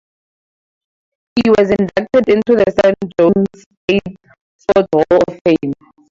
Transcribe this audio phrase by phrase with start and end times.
[1.35, 4.17] He was inducted into the San Jose State
[4.57, 5.73] Sports Hall of Fame.